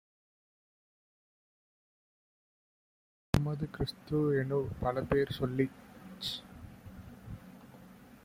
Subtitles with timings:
[3.33, 5.79] கம்மது, கிறிஸ்து-எனும் பலபேர் சொல்லிச்